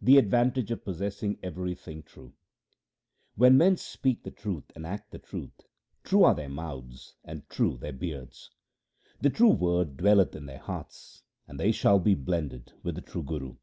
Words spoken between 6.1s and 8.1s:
are their mouths and true their